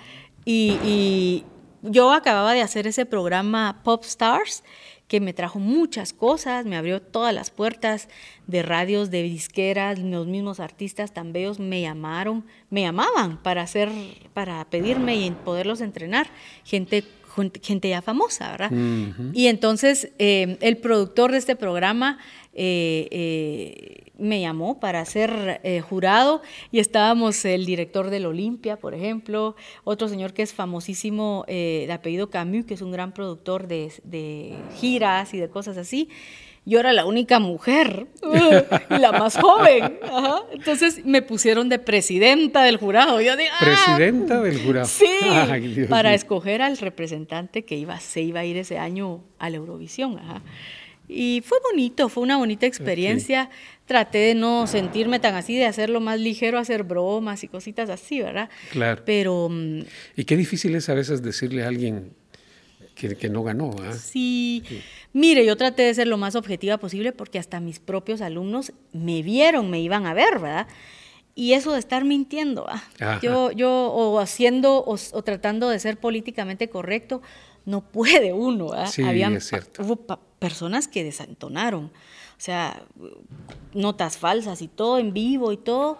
[0.45, 1.45] Y, y
[1.83, 4.63] yo acababa de hacer ese programa Pop Stars,
[5.09, 8.09] que me trajo muchas cosas, me abrió todas las puertas
[8.47, 13.91] de radios, de disqueras, los mismos artistas tan bellos me llamaron, me llamaban para hacer,
[14.33, 16.29] para pedirme y poderlos entrenar,
[16.65, 17.05] gente,
[17.63, 18.71] gente ya famosa, ¿verdad?
[19.33, 22.19] Y entonces eh, el productor de este programa
[22.55, 28.95] eh, eh, me llamó para ser eh, jurado y estábamos el director del Olimpia, por
[28.95, 33.93] ejemplo, otro señor que es famosísimo de apellido Camus, que es un gran productor de,
[34.05, 36.09] de giras y de cosas así
[36.65, 39.99] yo era la única mujer y la más joven.
[40.53, 43.21] Entonces me pusieron de presidenta del jurado.
[43.21, 43.65] Yo dije, ah".
[43.65, 44.87] presidenta del jurado.
[44.87, 45.07] Sí,
[45.89, 50.21] para escoger al representante que iba, se iba a ir ese año a la Eurovisión.
[51.15, 53.51] Y fue bonito, fue una bonita experiencia.
[53.87, 58.21] Traté de no sentirme tan así, de hacerlo más ligero, hacer bromas y cositas así,
[58.21, 58.49] ¿verdad?
[58.71, 59.03] Claro.
[59.05, 59.49] Pero...
[59.51, 59.83] Mm,
[60.17, 62.13] y qué difícil es a veces decirle a alguien
[62.95, 63.75] que, no ganó.
[63.83, 63.93] ¿ah?
[63.93, 64.63] Sí.
[65.13, 69.23] Mire, yo traté de ser lo más objetiva posible porque hasta mis propios alumnos me
[69.23, 70.69] vieron, me iban a ver, ¿verdad?
[71.35, 72.67] Y eso de estar mintiendo,
[73.23, 77.23] yo, yo o haciendo o, tratando de ser políticamente correcto,
[77.65, 78.71] no puede uno.
[78.71, 78.91] ¿verdad?
[78.91, 79.83] Sí, es cierto.
[79.83, 79.97] Hubo
[80.43, 82.83] personas que desentonaron, o sea,
[83.73, 85.99] notas falsas y todo en vivo y todo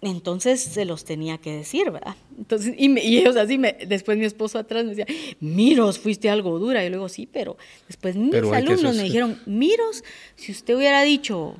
[0.00, 2.14] entonces se los tenía que decir, ¿verdad?
[2.36, 5.06] Entonces, y, ellos así, me, después mi esposo atrás me decía,
[5.40, 6.84] Miros, fuiste algo dura.
[6.84, 7.56] Y luego, sí, pero
[7.88, 10.04] después mis alumnos me dijeron, Miros,
[10.36, 11.56] si usted hubiera dicho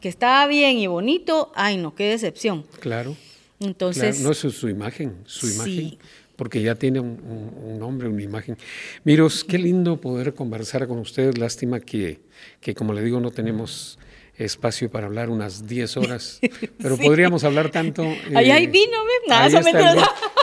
[0.00, 2.64] que estaba bien y bonito, ay no, qué decepción.
[2.80, 3.14] Claro.
[3.60, 4.20] Entonces.
[4.20, 5.98] no es su, imagen, su imagen.
[6.36, 8.56] Porque ya tiene un, nombre, una imagen.
[9.04, 11.38] Miros, qué lindo poder conversar con ustedes.
[11.38, 12.20] Lástima que,
[12.60, 13.98] que como le digo, no tenemos
[14.36, 16.40] espacio para hablar unas 10 horas,
[16.78, 18.02] pero podríamos hablar tanto.
[18.34, 19.48] ahí hay vino, nada,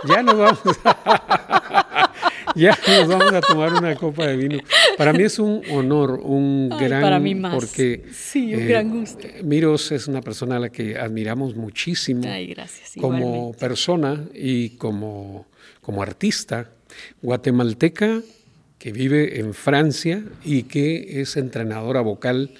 [0.07, 0.61] ya nos vamos
[2.55, 4.59] ya nos vamos a tomar una copa de vino.
[4.97, 7.53] Para mí es un honor, un gran para mí más.
[7.53, 9.27] porque sí, un gran eh, gusto.
[9.43, 15.47] Miros es una persona a la que admiramos muchísimo Ay, gracias, como persona y como
[15.81, 16.69] como artista
[17.21, 18.21] guatemalteca
[18.77, 22.51] que vive en Francia y que es entrenadora vocal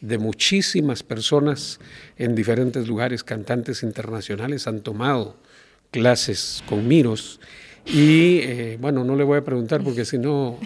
[0.00, 1.80] de muchísimas personas
[2.16, 5.36] en diferentes lugares, cantantes internacionales han tomado
[5.90, 7.40] clases con Miros.
[7.88, 10.58] Y eh, bueno, no le voy a preguntar porque si no,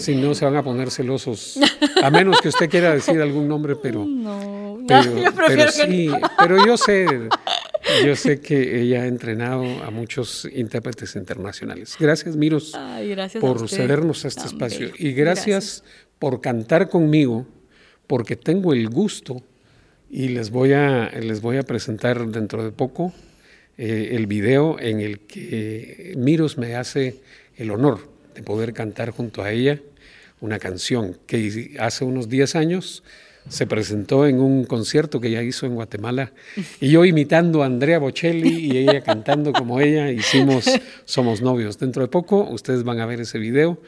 [0.00, 1.58] si no se van a poner celosos.
[2.02, 7.06] A menos que usted quiera decir algún nombre, pero, no, pero, sí, pero yo sé,
[8.04, 11.96] yo sé que ella ha entrenado a muchos intérpretes internacionales.
[11.98, 12.72] Gracias, Miros,
[13.40, 14.90] por cedernos a este espacio.
[14.98, 15.84] Y gracias.
[16.18, 17.46] por cantar conmigo
[18.06, 19.42] porque tengo el gusto
[20.10, 23.12] y les voy a, les voy a presentar dentro de poco
[23.78, 27.20] eh, el video en el que Miros me hace
[27.56, 29.80] el honor de poder cantar junto a ella
[30.40, 33.02] una canción que hace unos 10 años
[33.48, 36.32] se presentó en un concierto que ella hizo en Guatemala
[36.80, 40.64] y yo imitando a Andrea Bocelli y ella cantando como ella hicimos
[41.04, 41.78] Somos novios.
[41.78, 43.78] Dentro de poco ustedes van a ver ese video.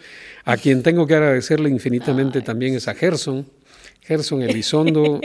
[0.45, 3.47] A quien tengo que agradecerle infinitamente también es a Gerson,
[4.07, 5.21] Gerson Elizondo,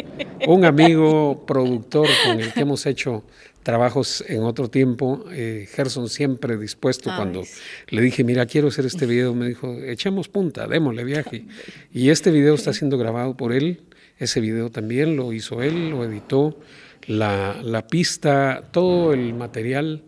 [0.48, 3.24] un amigo productor con el que hemos hecho
[3.62, 5.24] trabajos en otro tiempo.
[5.32, 7.44] Eh, Gerson siempre dispuesto cuando
[7.90, 11.46] le dije, mira, quiero hacer este video, me dijo, echemos punta, démosle viaje.
[11.94, 13.82] Y este video está siendo grabado por él,
[14.18, 16.58] ese video también lo hizo él, lo editó,
[17.06, 20.02] la, pista, todo el material.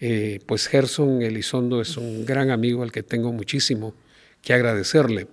[0.00, 3.94] Eh, pues Gerson Elizondo es un gran amigo al que tengo muchísimo
[4.42, 5.28] que agradecerle.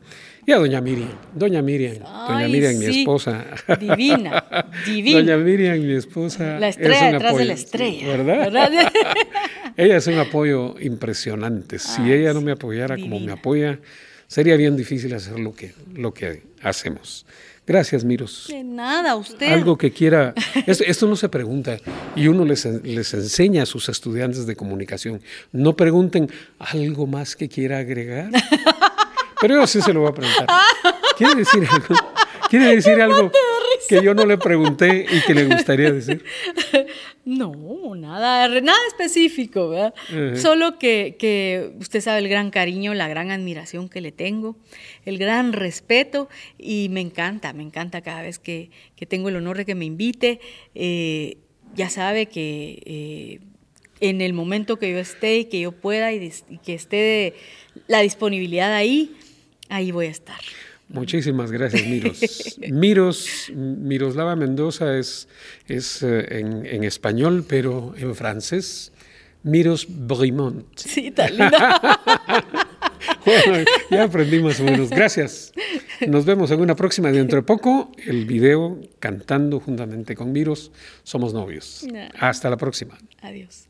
[0.48, 3.46] Y a doña Miriam, doña Miriam, doña Miriam, mi esposa.
[3.80, 4.46] Divina,
[4.86, 5.20] divina.
[5.20, 6.60] Doña Miriam, mi esposa.
[6.60, 8.08] La estrella detrás de la estrella.
[8.08, 8.92] ¿Verdad?
[9.78, 11.80] ella es un apoyo impresionante.
[11.80, 13.80] Si ella no me apoyara como me apoya,
[14.28, 17.26] sería bien difícil hacer lo que, lo que hacemos.
[17.66, 18.46] Gracias, Miros.
[18.48, 19.52] De nada, usted.
[19.52, 20.36] Algo que quiera.
[20.68, 21.80] Esto, no se pregunta
[22.16, 25.22] y uno les, les, enseña a sus estudiantes de comunicación.
[25.52, 26.30] No pregunten
[26.60, 28.30] algo más que quiera agregar.
[29.48, 30.48] Pero yo sí se lo voy a preguntar.
[31.16, 31.96] ¿Quiere decir algo?
[32.50, 33.32] ¿Quiere decir algo
[33.88, 36.26] que yo no le pregunté y que le gustaría decir?
[37.26, 39.94] No, nada, nada específico, ¿verdad?
[40.36, 44.58] Solo que, usted sabe el gran cariño, la gran admiración que le tengo,
[45.06, 46.28] el gran respeto
[46.58, 48.72] y me encanta, me encanta cada vez que,
[49.08, 50.40] tengo el honor de que me invite.
[50.74, 51.38] Eh,
[51.76, 53.40] ya sabe que eh,
[54.00, 56.32] en el momento que yo esté y que yo pueda y
[56.64, 57.36] que esté
[57.88, 59.16] la disponibilidad ahí,
[59.70, 60.40] Ahí voy a estar.
[60.90, 62.58] Muchísimas gracias, Miros.
[62.72, 65.28] Miros, Miroslava Mendoza es,
[65.68, 68.92] es eh, en, español, pero en francés,
[69.44, 70.66] Miros Brimont.
[70.76, 72.00] Sí, tan linda.
[73.26, 74.90] bueno, ya aprendimos menos.
[74.90, 75.54] Gracias.
[76.08, 77.12] Nos vemos en una próxima.
[77.12, 80.72] Dentro de poco, el video cantando juntamente con Miros.
[81.04, 81.86] Somos novios.
[82.20, 82.98] Hasta la próxima.
[83.22, 83.68] Adiós.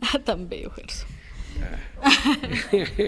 [0.00, 1.13] Ah, tan bello, Gerson.
[1.62, 1.76] Uh,